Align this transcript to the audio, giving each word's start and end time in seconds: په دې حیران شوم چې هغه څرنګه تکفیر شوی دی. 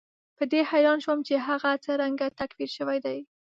په 0.37 0.43
دې 0.51 0.61
حیران 0.71 0.97
شوم 1.05 1.19
چې 1.27 1.33
هغه 1.47 1.69
څرنګه 1.85 2.27
تکفیر 2.39 2.69
شوی 2.77 2.97
دی. 3.05 3.19